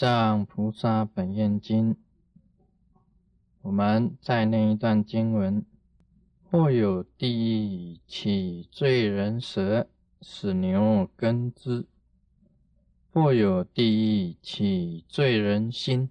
[0.00, 1.94] 藏菩萨本愿经，
[3.60, 5.62] 我们再念一段经文：
[6.50, 9.90] 或有地狱起罪人舌，
[10.22, 11.84] 使牛耕之；
[13.12, 16.08] 或有地狱起罪人心，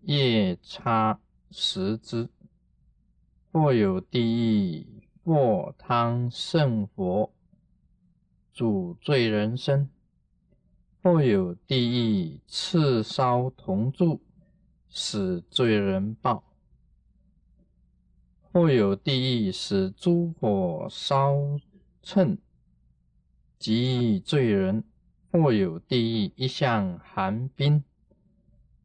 [0.00, 1.20] 夜叉
[1.50, 2.30] 食之；
[3.52, 4.86] 或有地狱
[5.22, 7.34] 或汤圣佛
[8.50, 9.90] 煮罪人身。
[11.10, 14.20] 或有地狱赤烧铜柱，
[14.90, 16.42] 使罪人报；
[18.52, 21.34] 或有地狱使诸火烧
[22.02, 22.36] 秤，
[23.58, 24.82] 及罪人；
[25.32, 27.82] 或有地狱一向寒冰；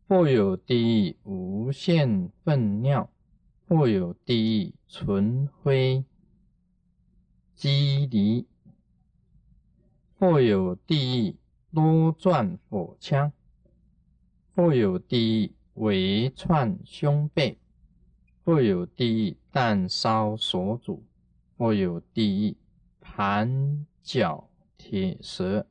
[0.07, 3.09] 或有地狱无限粪尿；
[3.67, 6.05] 或有地狱纯灰。
[7.53, 8.45] 积离；
[10.17, 11.42] 或有地狱。
[11.73, 13.31] 多转火枪，
[14.55, 17.57] 或有地狱围串胸背，
[18.45, 21.03] 或有地狱弹烧所主，
[21.57, 22.57] 或有地狱
[23.01, 25.65] 盘脚铁蛇，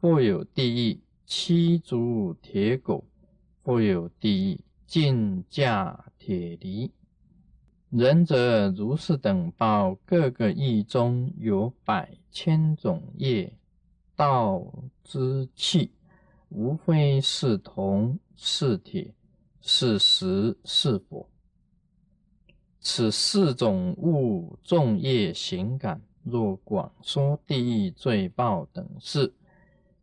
[0.00, 3.04] 或有地狱七足铁狗，
[3.62, 6.90] 或有地狱竞驾铁犁。
[7.90, 13.57] 仁者如是等报，各个狱中有百千种业。
[14.18, 14.74] 道
[15.04, 15.92] 之气，
[16.48, 19.14] 无非是铜是铁
[19.60, 21.28] 是石是火。
[22.80, 29.32] 此四种物众业行感，若广说地狱罪报等事，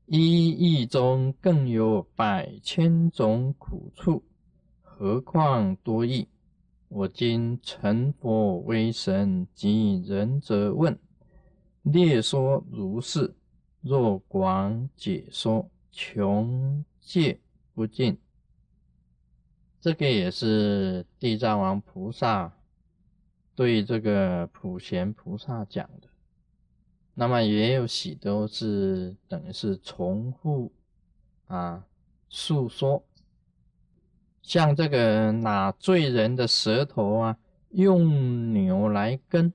[0.06, 4.24] 一义中更有百千种苦处，
[4.82, 6.26] 何况多义？
[6.88, 10.98] 我今成佛为神及仁者问，
[11.82, 13.36] 略说如是。
[13.88, 17.40] 若广解说，穷界
[17.76, 18.18] 不尽。
[19.80, 22.52] 这个也是地藏王菩萨
[23.54, 26.08] 对这个普贤菩萨讲的。
[27.14, 30.72] 那么也有许多是等于是重复
[31.46, 31.86] 啊
[32.28, 33.04] 诉说，
[34.42, 37.38] 像这个拿罪人的舌头啊，
[37.70, 39.54] 用牛来耕。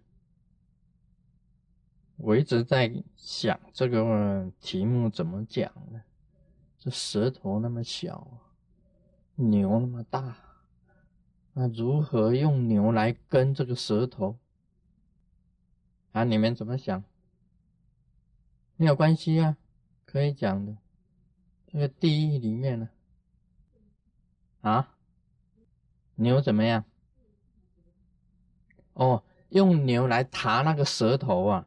[2.23, 6.03] 我一直在想这个题目怎么讲呢？
[6.79, 8.43] 这舌头那么小，
[9.37, 10.37] 牛那么大，
[11.55, 14.39] 那如何用牛来跟这个舌头？
[16.13, 17.03] 啊，你们怎么想？
[18.77, 19.57] 没有关系啊，
[20.05, 20.77] 可以讲的。
[21.67, 22.89] 这个地狱里面呢，
[24.61, 24.97] 啊，
[26.17, 26.85] 牛怎么样？
[28.93, 31.67] 哦，用牛来踏那个舌头啊。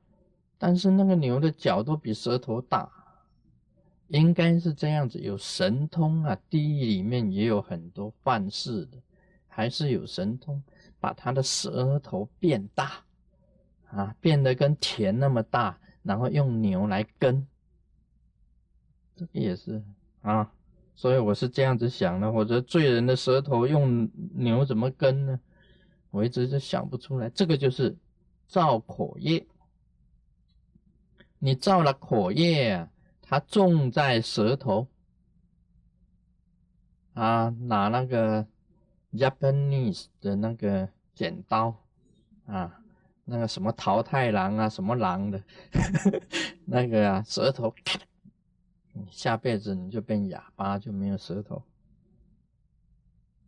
[0.66, 2.90] 但是那个牛的脚都比舌头大，
[4.07, 5.19] 应该是这样子。
[5.19, 8.97] 有神通啊，地狱里面也有很多犯事的，
[9.46, 10.63] 还是有神通，
[11.01, 12.94] 把他的舌头变大
[13.90, 17.45] 啊，变得跟田那么大，然后用牛来耕，
[19.18, 19.84] 这个也是
[20.22, 20.50] 啊。
[20.95, 25.38] 所以我是这样子想的，或者罪人的舌头用牛怎么耕呢？
[26.09, 27.30] 我一直是想不出来。
[27.31, 27.94] 这个就是
[28.47, 29.45] 造口业。
[31.45, 32.89] 你造了口业啊，
[33.21, 34.87] 它种在舌头
[37.15, 38.47] 啊，拿那个
[39.11, 41.75] Japanese 的那个剪刀
[42.45, 42.79] 啊，
[43.25, 45.43] 那个什么桃太郎啊，什么郎的
[46.63, 47.75] 那个啊，舌头，
[49.09, 51.61] 下辈子你就变哑巴，就没有舌头。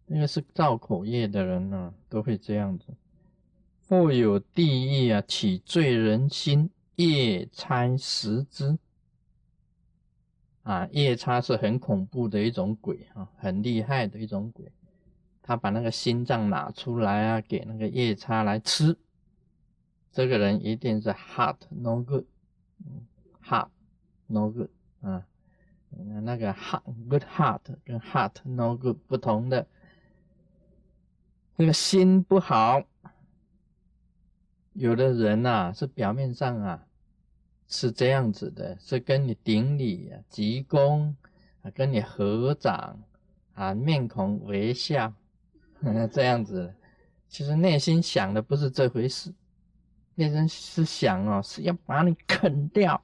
[0.05, 2.87] 那个是造口业的人呢，都会这样子。
[3.87, 6.69] 或有地狱啊，起罪人心。
[6.95, 8.77] 夜叉十之
[10.63, 14.71] 啊，夜叉是很恐怖的一种鬼啊，很厉害的一种鬼。
[15.41, 18.97] 他把那个心脏拿出来啊，给那个夜叉来吃。
[20.11, 23.67] 这个人一定是 heart no good，heart
[24.27, 24.69] no good
[25.01, 25.27] 啊，
[26.23, 29.67] 那个 heart good heart 跟 heart no good 不同的，
[31.57, 32.81] 那个心不好。
[34.75, 36.83] 有的人呐，是表面上啊
[37.67, 41.13] 是这样子的，是跟你顶礼啊、鞠躬
[41.61, 42.99] 啊、跟你合掌
[43.53, 45.13] 啊、面孔微笑
[46.11, 46.73] 这样子，
[47.29, 49.33] 其实内心想的不是这回事，
[50.15, 53.01] 内心是想哦，是要把你啃掉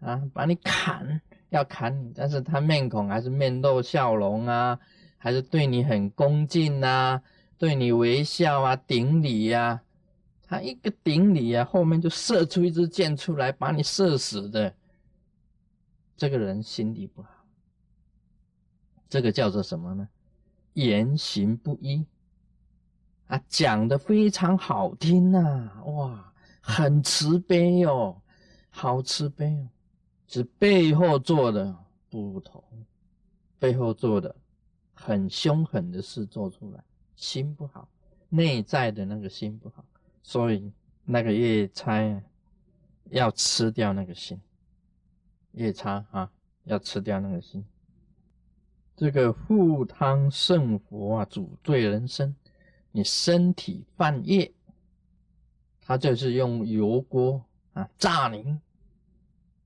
[0.00, 1.20] 啊，把你砍，
[1.50, 4.80] 要砍你，但是他面孔还是面露笑容啊，
[5.16, 7.22] 还是对你很恭敬啊，
[7.56, 9.80] 对你微笑啊、顶礼呀。
[10.54, 14.72] 他一个顶你啊，后面就射出一支箭出来，把你射死的。
[16.16, 17.28] 这个人心地不好
[19.08, 20.08] 这个叫做什么呢？
[20.74, 22.06] 言行不一
[23.26, 28.20] 啊，讲的非常好听呐，哇，很慈悲哦，
[28.70, 29.68] 好慈悲哦，
[30.28, 31.76] 只背后做的
[32.08, 32.62] 不同，
[33.58, 34.34] 背后做的
[34.92, 36.84] 很凶狠的事做出来，
[37.16, 37.88] 心不好，
[38.28, 39.84] 内在的那个心不好，
[40.26, 40.72] 所以
[41.04, 42.00] 那个夜叉
[43.10, 44.40] 要吃掉那个心，
[45.52, 46.32] 夜叉啊，
[46.64, 47.62] 要吃掉那个心。
[48.96, 52.34] 这个护汤圣佛啊，主罪人身，
[52.90, 54.50] 你身体犯业，
[55.82, 57.44] 他就是用油锅
[57.74, 58.58] 啊炸你，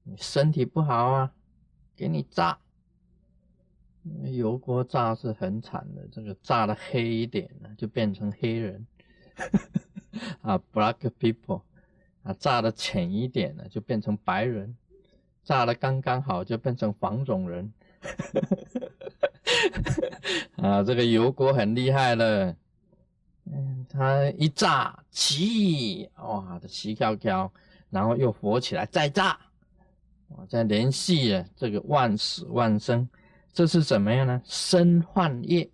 [0.02, 1.32] 你身体不好啊，
[1.94, 2.58] 给你炸。
[4.32, 8.84] 油锅炸是很惨的，这个炸的黑一点呢，就变成黑人
[10.42, 11.62] 啊，black people
[12.22, 14.76] 啊，炸的浅一点呢，就变成白人，
[15.44, 17.72] 炸的刚刚好就变成黄种人。
[20.56, 22.54] 啊，这个油锅很厉害了，
[23.44, 27.52] 嗯，它一炸起，哇，的起飘飘，
[27.90, 29.38] 然后又火起来，再炸，
[30.28, 33.08] 哇，再连续的这个万死万生，
[33.52, 34.40] 这是怎么样呢？
[34.44, 35.68] 身换业，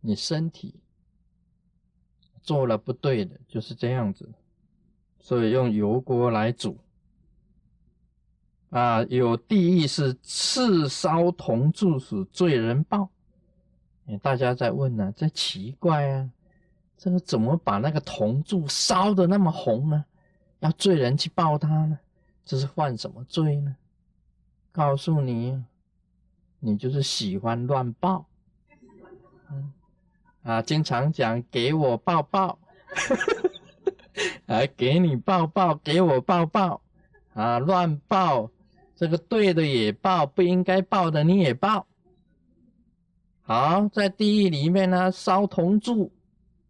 [0.00, 0.77] 你身体
[2.48, 4.26] 做了不对的，就是这样子，
[5.20, 6.78] 所以用油锅来煮。
[8.70, 13.10] 啊，有地狱是刺烧铜柱是罪人报。
[14.22, 16.30] 大家在问呢，这奇怪啊，
[16.96, 20.06] 这个怎么把那个铜柱烧的那么红呢？
[20.60, 21.98] 要罪人去报他呢？
[22.46, 23.76] 这是犯什么罪呢？
[24.72, 25.62] 告诉你，
[26.60, 28.24] 你就是喜欢乱报。
[30.48, 32.58] 啊，经常讲给我抱抱，
[34.46, 36.80] 啊， 给你抱抱，给我抱抱，
[37.34, 38.50] 啊，乱抱。
[38.96, 41.86] 这个对的也抱，不应该抱的你也抱。
[43.42, 46.10] 好，在地狱里面呢，烧铜柱，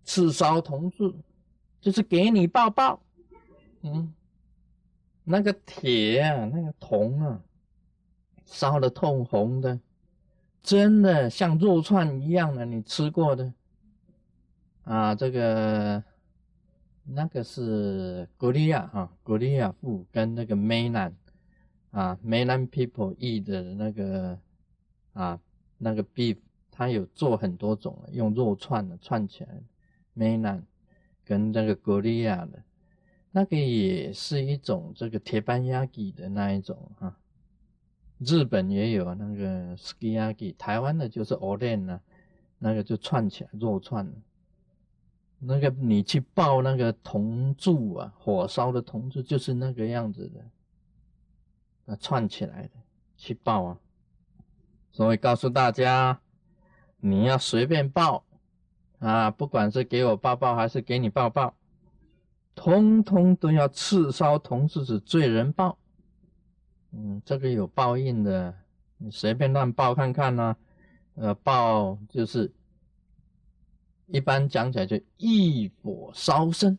[0.03, 1.15] 刺烧铜柱，
[1.81, 3.01] 就是给你抱抱。
[3.83, 4.13] 嗯，
[5.23, 7.41] 那个铁啊，那个铜啊，
[8.45, 9.79] 烧的通红的，
[10.65, 13.53] 真的像肉串一样的，你吃过的
[14.88, 15.14] 啊？
[15.14, 16.02] 这个
[17.05, 21.14] 那个是格利亚哈，格利亚夫跟那个梅兰。
[21.90, 24.38] 啊，mainland people eat 的那个
[25.14, 25.40] 啊，
[25.79, 26.37] 那个 beef，
[26.70, 29.62] 它有做很多种，用肉串的串起来。
[30.12, 30.62] 梅兰
[31.25, 32.62] 跟那个格利亚的，
[33.31, 37.19] 那个也是一种这个铁板鸭鸡的那一种啊。
[38.19, 42.00] 日本也有那个 skiyaki，台湾的就是 o l e n 啊，
[42.58, 44.06] 那个就串起来肉串。
[45.38, 50.40] 那个你去爆那个铜柱啊，火烧的铜柱就是那个样子的。
[51.85, 52.70] 那串起来的
[53.17, 53.79] 去抱啊，
[54.93, 56.20] 所以告诉大家，
[56.99, 58.25] 你要随便抱
[58.99, 61.55] 啊，不管是给我抱抱还是给你抱抱，
[62.55, 65.79] 通通都要刺烧同志子罪人报。
[66.90, 68.55] 嗯，这个有报应的，
[68.99, 70.56] 你随便乱抱看看呢。
[71.14, 72.52] 呃，报就是
[74.09, 76.79] 一般讲起来就一火烧身。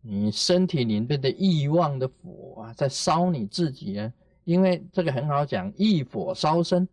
[0.00, 4.10] 你身体里面的欲望的火啊，在烧你自己啊，
[4.44, 6.88] 因为这个很好讲，一火烧身，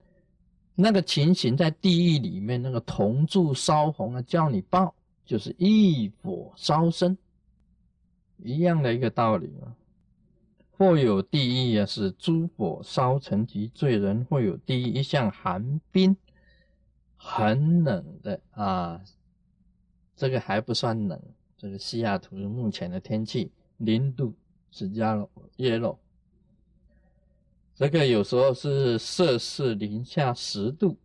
[0.73, 4.93] 那个情形在地狱里面，那个铜柱烧红啊，叫你报，
[5.25, 7.17] 就是一火烧身，
[8.43, 9.75] 一样的一个道理啊。
[10.77, 16.17] 或有地狱啊，是诸火烧成及罪人；或有地狱一向寒冰，
[17.27, 19.01] 很冷的啊，
[20.15, 21.19] 这个还不算冷。
[21.57, 24.35] 这个西雅图目前的天气零度
[24.69, 25.99] 是加了耶落，
[27.73, 30.99] 这个有时候是摄氏零下十度，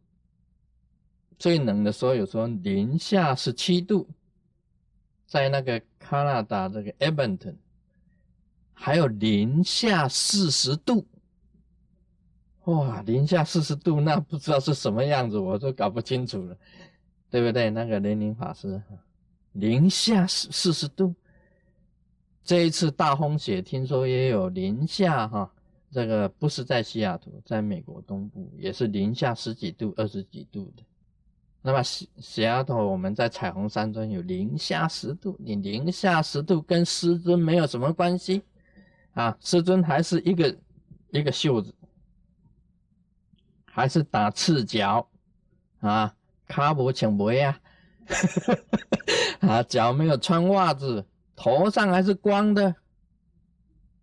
[1.38, 4.06] 最冷的时候有时候零下十七度，
[5.26, 7.54] 在那个加拿大这个 Edmonton
[8.74, 11.06] 还有零下四十度，
[12.70, 16.56] 哇，零下四十度那不知道是什么样子，我都搞不清楚了，
[17.30, 17.70] 对不对？
[17.70, 18.80] 那个雷宁法师。
[19.52, 21.12] 零下四四十度，
[22.44, 25.52] 这一次大风雪听说也有零下哈，
[25.90, 30.84] 这个不是在西雅图，在美国东部也是零下十几度、二十几度的。
[31.62, 38.42] 那么西西雅图我们在彩虹山庄有零下十度，你零下十度跟师尊没有什么关系
[39.14, 40.56] 啊，师尊还是一个
[41.10, 41.74] 一个袖子，
[43.72, 45.08] 还是打赤脚
[45.80, 46.14] 啊，
[46.46, 47.60] 卡不请不呀。
[49.40, 52.74] 啊，脚没有穿袜子，头上还是光的，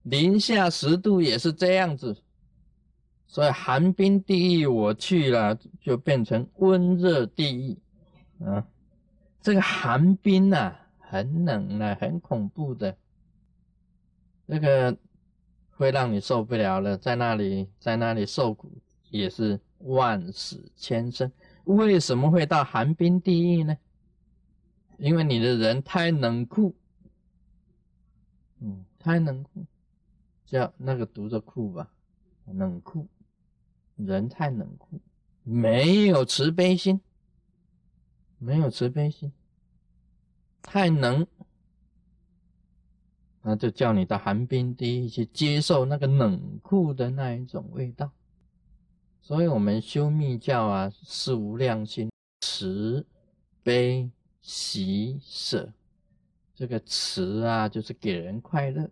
[0.03, 2.23] 零下十度也是这样子，
[3.27, 7.77] 所以寒冰地狱我去了，就变成温热地狱
[8.45, 8.65] 啊。
[9.41, 12.95] 这个寒冰呐，很冷啊，很恐怖的，
[14.47, 14.97] 这个
[15.71, 18.71] 会让你受不了了，在那里，在那里受苦
[19.09, 21.31] 也是万死千生。
[21.65, 23.77] 为什么会到寒冰地狱呢？
[24.97, 26.75] 因为你的人太冷酷，
[28.59, 29.65] 嗯，太冷酷，
[30.45, 31.91] 叫那个读着酷吧，
[32.45, 33.07] 冷酷，
[33.95, 34.99] 人太冷酷，
[35.43, 36.99] 没有慈悲心，
[38.39, 39.31] 没有慈悲心，
[40.61, 41.27] 太冷，
[43.41, 48.11] 那就叫你到寒冰地狱去接受那个冷酷的那一种味道。
[49.27, 53.05] 所以，我们修密教啊，是无量心，慈
[53.61, 54.09] 悲。
[54.41, 55.73] 喜舍，
[56.55, 58.85] 这个慈啊，就是给人快乐；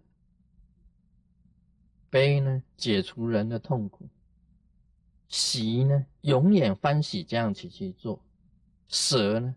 [2.09, 4.03] 悲呢，解除人的痛苦；
[5.29, 8.19] 喜呢，永远欢喜这样子去做；
[8.89, 9.55] 舍呢，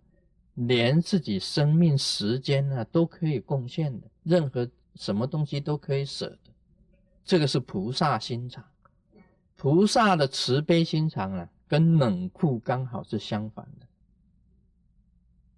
[0.54, 6.38] 连自己生命时间啊都可以贡献的，任何什么东西都可以舍的。
[7.24, 8.64] 这个是菩萨心肠，
[9.58, 13.86] 菩萨的慈悲心肠啊，跟冷酷刚好是相反的。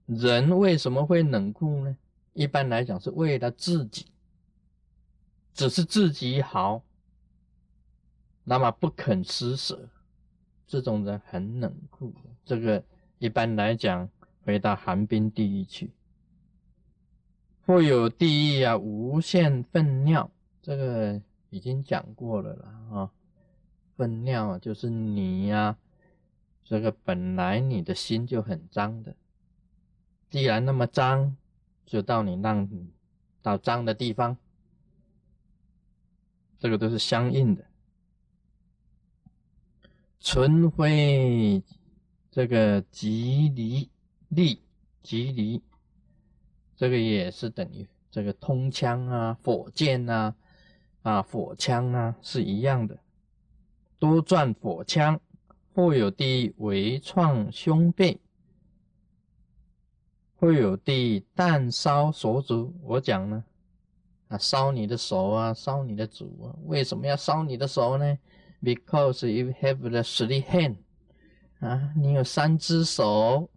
[0.06, 1.94] 人为什么会冷酷呢？
[2.32, 4.06] 一般来讲是为了自己，
[5.52, 6.82] 只是自己好，
[8.42, 9.90] 那么不肯施舍，
[10.66, 12.14] 这种人很冷酷。
[12.42, 12.82] 这个
[13.18, 14.08] 一般来讲
[14.44, 15.92] 回到寒冰地狱去，
[17.66, 20.30] 或有地狱啊，无限粪尿，
[20.62, 23.10] 这个已经讲过了了啊。
[24.00, 25.76] 粪尿啊就是你呀，
[26.64, 29.14] 这个本来你的心就很脏的。
[30.30, 31.36] 既然那么脏，
[31.84, 32.66] 就到你让
[33.42, 34.38] 到脏的地方，
[36.58, 37.66] 这个都是相应的。
[40.18, 41.62] 纯灰，
[42.30, 43.90] 这个吉离
[44.28, 44.62] 力
[45.02, 45.62] 吉离，
[46.74, 50.34] 这个也是等于这个通枪啊、火箭啊、
[51.02, 52.98] 啊火枪啊是一样的。
[54.00, 55.20] 多转火枪，
[55.72, 58.18] 或有地为创胸背。
[60.36, 63.44] 或有地弹烧手足，我讲呢，
[64.28, 68.18] 啊，烧你的手啊，烧你的足啊，为什么要烧你的手呢
[68.62, 70.76] ？Because you have the three hand，
[71.58, 73.50] 啊，你有三只手，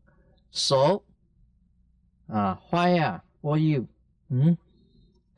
[0.52, 1.06] 手，
[2.28, 3.88] 啊，fire for you，
[4.28, 4.58] 嗯，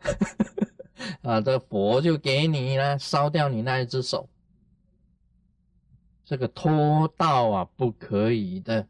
[1.21, 4.27] 啊，这佛就给你了，烧掉你那一只手，
[6.25, 8.87] 这个拖道啊，不可以的，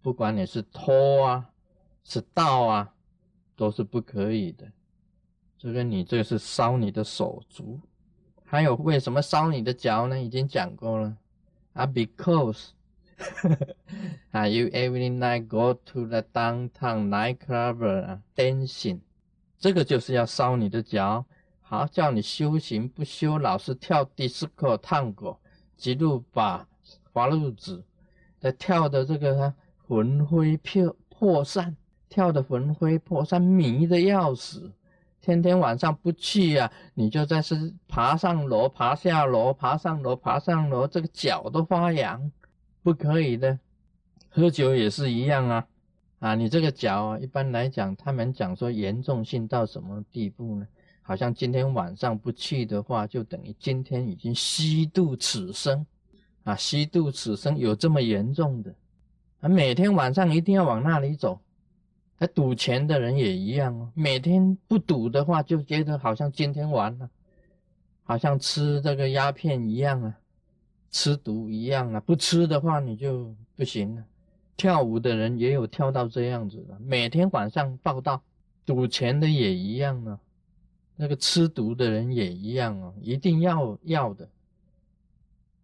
[0.00, 1.50] 不管你是拖啊。
[2.06, 2.92] 是道啊，
[3.56, 4.70] 都是不可以的。
[5.56, 7.80] 这个你这是烧你的手足，
[8.44, 10.20] 还有为什么烧你的脚呢？
[10.20, 11.16] 已经讲过了
[11.72, 12.72] 啊，because
[14.32, 19.00] 啊，you every night go to the downtown nightclub 啊，dancing，
[19.58, 21.24] 这个就是要烧你的脚。
[21.62, 25.34] 好，叫你修行不修，老是跳 disco、探戈，
[25.76, 26.66] 极度把
[27.12, 27.84] 华路子
[28.38, 29.54] 在跳的这个
[29.86, 31.76] 魂飞魄魄散。
[32.06, 34.70] 跳的魂飞魄散，迷的要死，
[35.20, 42.30] 天天晚上不去呀，你就在是爬上楼、爬下楼、爬上楼、爬上楼，这个脚都发痒，
[42.84, 43.58] 不可以的。
[44.30, 45.66] 喝酒也是一样啊，
[46.20, 50.68] 啊，你这个脚啊，一般来讲，他们讲说严重性到什么地步呢？
[51.06, 55.86] 好像今天晚上不去的话，就等于今天已经虚度此生，
[56.44, 58.74] 啊，虚度此生有这么严重的？
[59.40, 61.38] 啊，每天晚上一定要往那里走。
[62.16, 67.10] 还赌钱的人也一样哦，每天不赌的话，就觉得好像今天完了，
[68.04, 70.16] 好像吃这个鸦片一样啊，
[70.90, 74.04] 吃毒一样啊，不吃的话你就不行了。
[74.56, 78.22] 跳舞的人也有跳到这样子的，每天晚上报道，
[78.64, 80.20] 赌钱的也一样啊，
[80.96, 84.28] 那个吃毒的人也一样哦，一定要要的。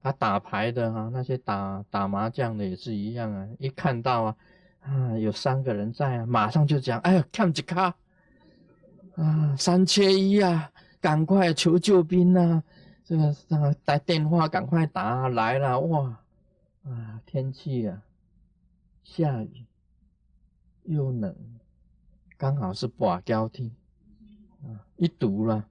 [0.02, 4.36] 他打牌的啊，那些打打麻将的也是一样啊，一看到啊。
[4.80, 7.94] 啊，有三个人在啊，马上就讲，哎呀，看几卡，
[9.14, 10.72] 啊，三缺一啊，
[11.02, 12.62] 赶快求救兵啊，
[13.04, 16.18] 这个个打电话赶快打来了，哇，
[16.84, 18.02] 啊，天气啊，
[19.04, 19.66] 下雨
[20.84, 21.36] 又冷，
[22.38, 23.70] 刚好是寡交天，
[24.96, 25.64] 一赌了，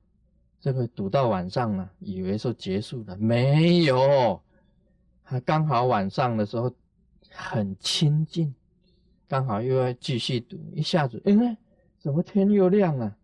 [0.60, 4.42] 这个赌到晚上了，以为说结束了，没有，
[5.24, 6.74] 还刚好晚上的时候
[7.32, 8.54] 很清静。
[9.28, 11.58] 刚好又要继续读，一下子，哎，
[12.00, 13.16] 怎么天又亮了？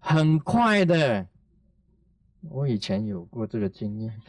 [0.00, 1.24] 很快的，
[2.50, 4.20] 我以前有过这个经验。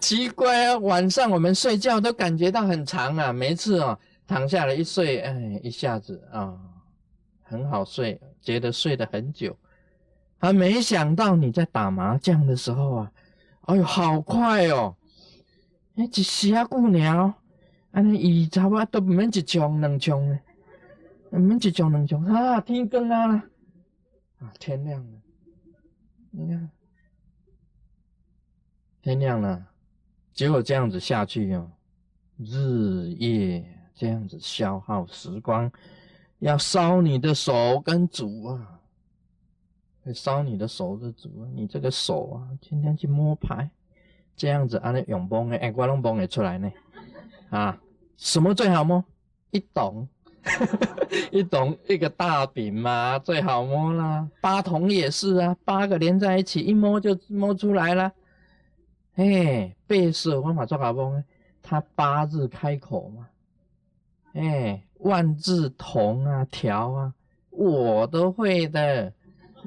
[0.00, 6.58] 奇怪啊，晚上我们睡觉都感觉到很长啊，每次哦躺下来一睡，哎，一下子啊
[7.48, 9.56] 很好睡，觉得睡得很久。
[10.38, 13.12] 啊，没想到你在打麻将的时候啊，
[13.62, 14.94] 哎呦，好快哦！
[15.96, 17.34] 哎，一下姑娘，
[17.90, 20.40] 安尼伊差不多都唔免一枪两枪咧，
[21.30, 22.60] 唔免一枪两枪啊！
[22.60, 23.44] 天光啊，
[24.38, 25.18] 啊，天亮了，
[26.30, 26.70] 你看，
[29.02, 29.66] 天亮了，
[30.32, 31.68] 结果这样子下去哦，
[32.36, 35.68] 日夜这样子消耗时光，
[36.40, 38.80] 要烧你的手跟足啊！
[40.04, 43.68] 会烧你的手的主，你这个手啊，天天去摸牌，
[44.36, 46.72] 这样子，安尼用帮的，哎，我拢帮得出来呢。
[47.50, 47.78] 啊，
[48.16, 49.04] 什么最好摸？
[49.50, 50.08] 一桶，
[51.32, 54.28] 一桶一个大饼嘛，最好摸啦。
[54.40, 58.12] 八筒也是啊，八个连在一起，一摸就摸出来了。
[59.16, 61.22] 哎，背色方法做好不？
[61.62, 63.28] 它八字开口嘛。
[64.34, 67.14] 哎，万字筒啊，条啊，
[67.50, 69.12] 我都会的。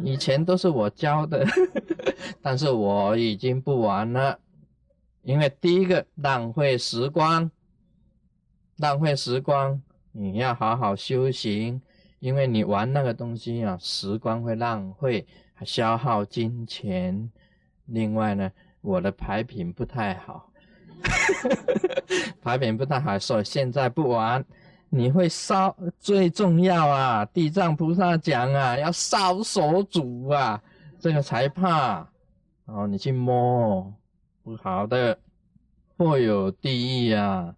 [0.01, 1.45] 以前都是我教的，
[2.41, 4.39] 但是我已经不玩了，
[5.21, 7.51] 因为第一个浪费时光，
[8.77, 9.81] 浪费时光，
[10.13, 11.81] 你要好好修行，
[12.19, 15.27] 因为你玩那个东西啊，时光会浪费，
[15.65, 17.29] 消耗金钱。
[17.85, 18.49] 另外呢，
[18.79, 20.50] 我的牌品不太好，
[22.41, 24.43] 牌品不太好，所以现在不玩。
[24.93, 27.23] 你会烧最重要啊！
[27.23, 30.61] 地藏菩萨讲啊，要烧手主啊，
[30.99, 32.11] 这个才怕。
[32.65, 33.93] 哦，你去摸，
[34.43, 35.17] 不好的，
[35.95, 37.55] 会有地狱啊，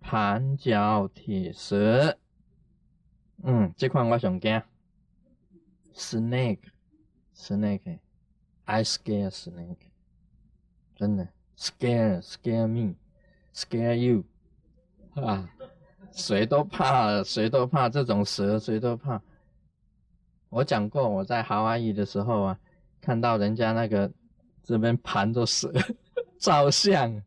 [0.00, 2.18] 盘脚铁蛇。
[3.44, 4.60] 嗯，这款我想惊。
[5.94, 9.92] Snake，snake，I scare snake。
[10.96, 11.28] 真的
[11.58, 14.24] ，scare，scare me，scare you，
[15.14, 15.50] 啊。
[16.10, 19.22] 谁都怕，谁都怕这种蛇，谁都怕。
[20.48, 22.58] 我讲过，我在夏威夷的时候啊，
[23.00, 24.10] 看到人家那个
[24.64, 25.72] 这边盘着蛇
[26.40, 27.22] 照相，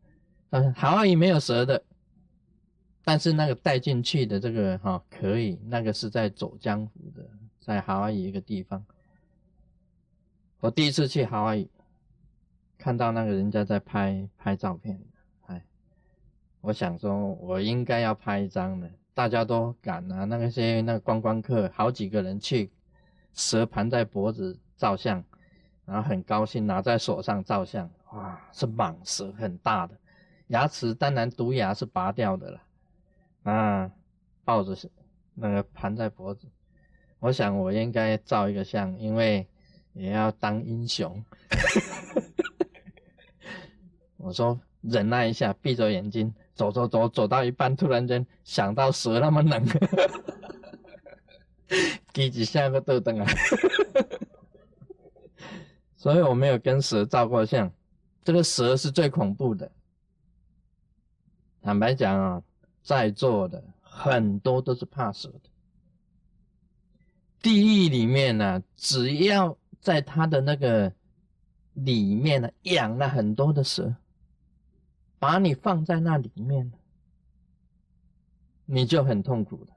[0.50, 1.82] 嗯，夏威夷没有蛇的，
[3.02, 7.26] 但是那个带进去的这个哈可以，那个是在走江湖的，
[7.60, 8.84] 在夏威夷一个地方。
[10.60, 11.70] 我第一次去夏威夷，
[12.82, 15.00] 看到那个人家在拍拍照片。
[15.46, 15.62] 哎
[16.62, 20.24] 我想说，我应该要拍一张的，大家都敢啊！
[20.24, 22.72] 那些那个观光客，好几个人去，
[23.34, 25.22] 蛇盘在脖子照相，
[25.84, 29.96] 然后很高兴拿在手上照相，哇，是蟒蛇，很大的，
[30.48, 32.60] 牙齿当然毒牙是拔掉的了，
[33.44, 33.92] 啊，
[34.44, 34.76] 抱着
[35.34, 36.48] 那个盘在脖子，
[37.20, 39.46] 我想我应该照一个相，因为
[39.92, 41.24] 也要当英雄。
[44.22, 46.32] 我说忍耐一下，闭着眼睛。
[46.54, 49.66] 走走走，走到一半，突然间想到蛇那么冷，
[52.12, 53.26] 给几下个豆灯啊！
[55.96, 57.72] 所以我没有跟蛇照过相。
[58.22, 59.72] 这个蛇是最恐怖的。
[61.62, 62.42] 坦白讲啊，
[62.82, 65.40] 在座的很多都是怕蛇的。
[67.40, 70.92] 地狱里面呢，只要在它的那个
[71.72, 73.96] 里面呢，养了很多的蛇。
[75.22, 76.72] 把你放在那里面，
[78.64, 79.72] 你就很痛苦的。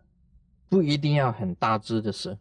[0.68, 2.36] 不一定要很大只的蛇。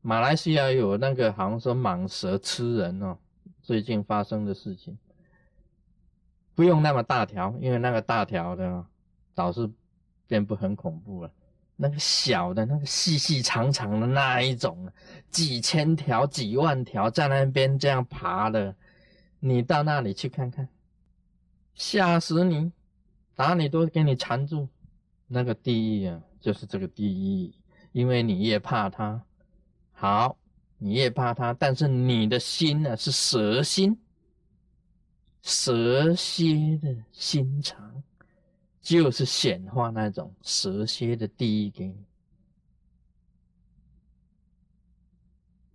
[0.00, 3.18] 马来西亚有那个好像说蟒蛇吃人哦，
[3.60, 4.96] 最近发生的事情。
[6.54, 8.86] 不用那么大条，因为那个大条的
[9.34, 9.70] 倒是
[10.26, 11.30] 变不很恐怖了。
[11.76, 14.90] 那个小的，那个细细长长的那一种，
[15.30, 18.74] 几千条、几万条在那边这样爬的，
[19.38, 20.66] 你到那里去看看。
[21.74, 22.70] 吓死你，
[23.34, 24.68] 打你都给你缠住，
[25.26, 27.54] 那个地狱啊，就是这个地狱，
[27.92, 29.24] 因为你越怕他，
[29.92, 30.36] 好，
[30.78, 33.98] 你越怕他，但是你的心呢是蛇心，
[35.42, 38.02] 蛇蝎的心肠，
[38.80, 42.04] 就是显化那种蛇蝎的地狱给你，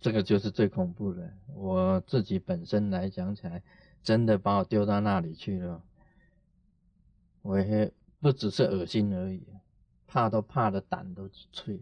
[0.00, 1.34] 这个就是最恐怖的。
[1.54, 3.62] 我自己本身来讲起来，
[4.02, 5.82] 真的把我丢到那里去了。
[7.42, 9.46] 我也不只是恶心而已，
[10.06, 11.80] 怕都怕的胆都脆，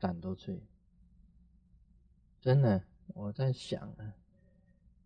[0.00, 0.60] 胆都脆。
[2.40, 4.14] 真的，我在想啊，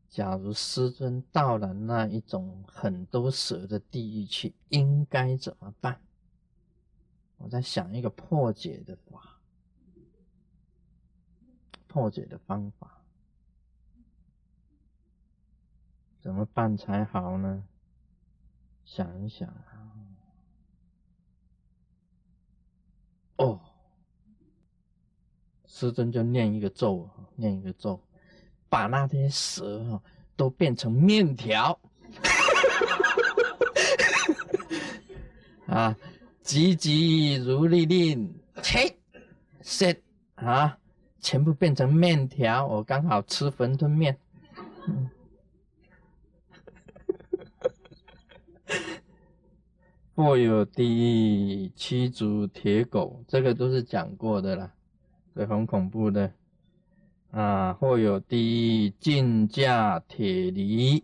[0.09, 6.01] 假如师尊到了那一种很多蛇的地狱去，应该怎么办？
[7.39, 9.41] 我在想一个破解的法。
[11.87, 13.03] 破解的方法。
[16.21, 17.65] 怎么办才好呢？
[18.93, 19.87] 想一想啊。
[23.37, 23.61] 哦，
[25.65, 28.03] 师尊就念一个咒，念一个咒，
[28.69, 30.03] 把那些蛇
[30.35, 31.79] 都变成面条。
[35.69, 35.97] 啊，
[36.43, 38.99] 急急如律令，切
[39.63, 39.95] 蛇
[40.35, 40.77] 啊，
[41.21, 44.19] 全部变成面条，我刚好吃馄饨面。
[50.21, 54.71] 或有第七足铁狗，这个都是讲过的啦，
[55.35, 56.31] 这很恐怖的
[57.31, 57.73] 啊。
[57.73, 61.03] 或有第进驾铁犁，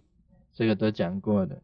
[0.52, 1.58] 这个都讲过的。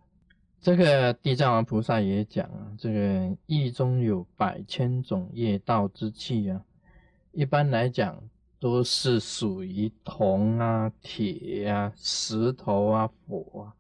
[0.63, 6.65] 这个地藏王菩萨也讲啊，这个意中有百千种业道之气啊，
[7.33, 8.19] 一般来讲
[8.59, 13.77] 都是属于铜啊、铁啊、石头啊、火啊。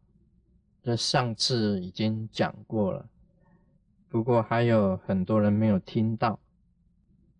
[0.83, 3.09] 这上次已经讲过了。
[4.13, 6.39] 不过还有很多人没有听到，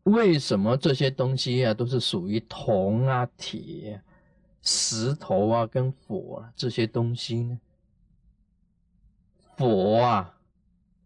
[0.05, 4.03] 为什么这些东西啊都是属于铜啊、铁、
[4.63, 7.61] 石头啊跟火啊这些东西呢？
[9.59, 10.41] 火啊，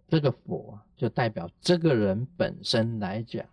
[0.07, 3.45] 这个火就代表这个人本身来讲，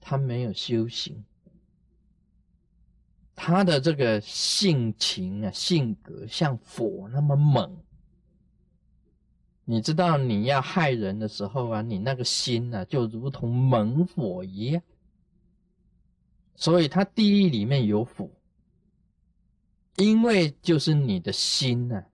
[0.00, 1.22] 他没有修行，
[3.34, 7.76] 他的这个性情啊、性格像火那么猛。
[9.64, 14.82] 你知道你要害人的时候啊，你那个心呢，就如同猛火一样。
[16.56, 18.28] 所以它地狱里面有火，
[19.96, 22.04] 因为就是你的心呢，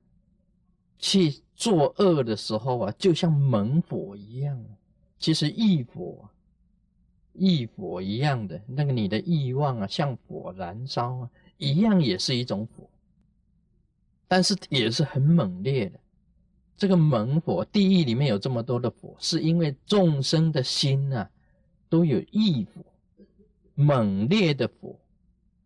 [0.98, 4.64] 去作恶的时候啊，就像猛火一样。
[5.18, 6.30] 其实异火，
[7.32, 12.88] 异火一样的那个你的欲望啊，像火燃烧啊，一样也是一种火，
[14.28, 15.98] 但是也是很猛烈的。
[16.78, 21.28] 这个猛火，地狱里面有这么多的火，是因为众生的心啊，
[21.88, 22.84] 都有意火，
[23.74, 24.96] 猛烈的火，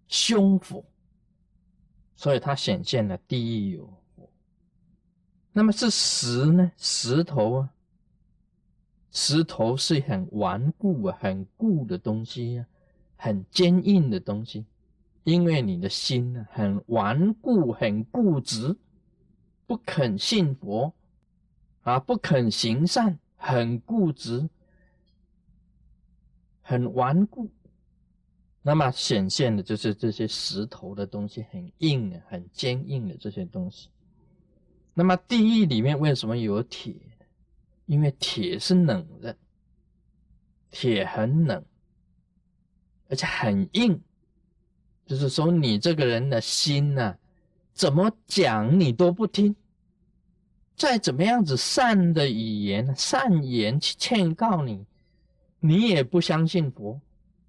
[0.09, 0.83] 凶火，
[2.17, 3.85] 所以它显现了地狱有
[4.17, 4.27] 火。
[5.53, 6.73] 那么是石呢？
[6.79, 7.71] 石头啊，
[9.11, 12.67] 石头是很顽固啊、很固的东西啊，
[13.17, 14.65] 很坚硬的东西，
[15.25, 18.75] 因为你的心呢很顽固、很固执，
[19.67, 20.91] 不肯信佛。
[21.83, 24.49] 啊，不肯行善，很固执，
[26.61, 27.51] 很顽固，
[28.63, 33.89] 那么显现的就是这些石头的东西，很硬、很坚硬的这些东西。
[34.95, 36.95] 那么地狱里面为什么有铁？
[37.87, 39.37] 因为铁是冷的，
[40.71, 41.65] 铁很冷，
[43.09, 44.01] 而且很硬，
[45.05, 47.19] 就是说你这个人的心呢，
[47.73, 49.57] 怎么讲你都不听。
[50.77, 54.85] 再怎么样子善的语言、善言去劝告你，
[55.61, 57.01] 你也不相信佛，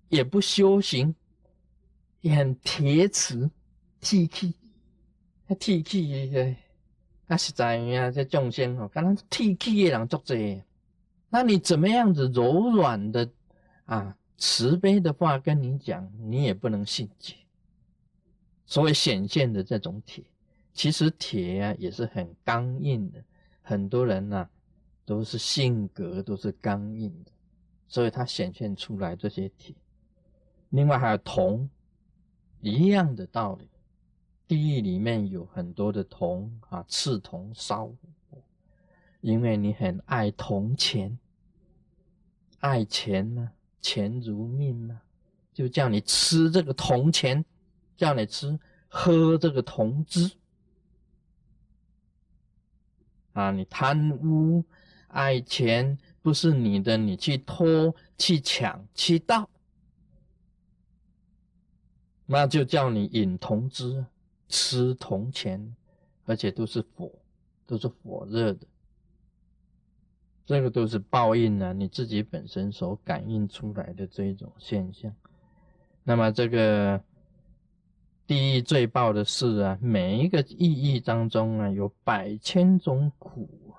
[0.09, 1.15] 也不修行，
[2.21, 3.49] 也很铁齿、
[3.99, 4.53] 铁气、
[5.57, 6.55] 铁气的。
[7.25, 10.35] 那实在呀，这众生哦，刚刚铁气的人作者，
[11.29, 13.27] 那你怎么样子柔软的
[13.85, 17.35] 啊、慈悲的话跟你讲，你也不能信解。
[18.65, 20.23] 所以显现的这种铁。
[20.73, 23.23] 其实铁啊也是很刚硬的，
[23.61, 24.49] 很多人呢
[25.05, 27.31] 都是性格都是刚硬的，
[27.87, 29.75] 所以它显现出来这些铁。
[30.69, 31.69] 另外还有铜，
[32.61, 33.69] 一样的道理，
[34.47, 37.91] 地狱里面有很多的铜啊，赤铜烧，
[39.21, 41.19] 因为你很爱铜钱，
[42.59, 44.99] 爱钱呢，钱如命呢，
[45.53, 47.45] 就叫你吃这个铜钱，
[47.95, 50.31] 叫你吃喝这个铜汁。
[53.33, 54.63] 啊，你贪污、
[55.09, 59.49] 爱钱不是你的，你去偷、去抢、去盗，
[62.25, 64.05] 那就叫你饮铜汁、
[64.47, 65.75] 吃铜钱，
[66.25, 67.11] 而且都是火，
[67.65, 68.65] 都是火热的，
[70.45, 71.73] 这个都是报应啊！
[71.73, 75.13] 你自己本身所感应出来的这一种现象，
[76.03, 77.03] 那么这个。
[78.25, 83.73] 地狱最报的是啊，每一个意义当中啊，有百千种苦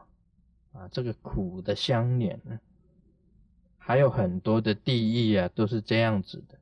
[0.73, 2.61] 啊，这个苦的相连呢，
[3.79, 6.59] 还有很多的地狱啊，都是这样子的，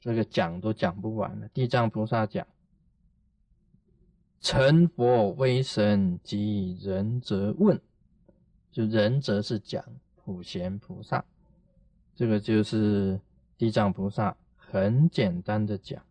[0.00, 1.48] 这个讲都讲不完了。
[1.48, 2.46] 地藏菩萨讲，
[4.40, 7.80] 成佛威神及仁则问，
[8.70, 9.82] 就仁则是讲
[10.16, 11.24] 普贤菩萨，
[12.14, 13.18] 这个就是
[13.56, 16.04] 地藏菩萨很简单的讲。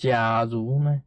[0.00, 1.02] 假如呢，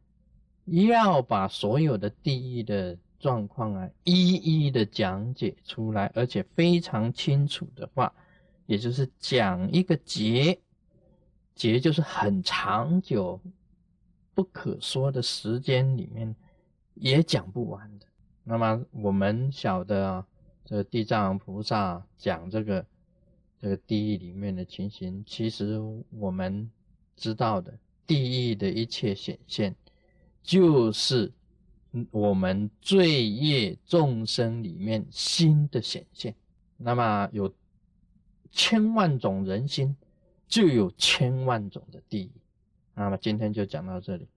[0.66, 8.14] 要把所有的地狱的状况啊，一一的讲解出来，而且非常清楚的话，
[8.66, 10.60] 也就是讲一个劫，
[11.56, 13.40] 劫就是很长久、
[14.32, 16.32] 不可说的时间里面，
[16.94, 18.06] 也讲不完的。
[18.44, 20.26] 那么我们晓得啊，
[20.64, 22.86] 这个地藏菩萨讲这个
[23.60, 25.80] 这个地狱里面的情形，其实
[26.10, 26.70] 我们
[27.16, 27.76] 知道的，
[28.06, 29.74] 地狱的一切显现，
[30.42, 31.32] 就是
[32.10, 36.34] 我们罪业众生里面心的显现。
[36.76, 37.52] 那么有
[38.50, 39.96] 千万种人心，
[40.48, 42.30] 就有千万种的地狱。
[42.94, 44.28] 那么今天就讲到这里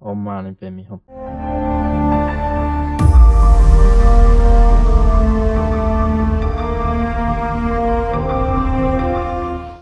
[0.00, 1.71] ，Om Mani p a m e Hum。